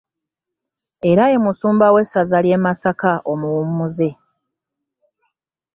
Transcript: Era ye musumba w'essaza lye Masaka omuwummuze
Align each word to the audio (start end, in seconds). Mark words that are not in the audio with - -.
Era 1.09 1.23
ye 1.31 1.37
musumba 1.45 1.85
w'essaza 1.93 2.37
lye 2.45 2.57
Masaka 2.65 3.11
omuwummuze 3.31 4.09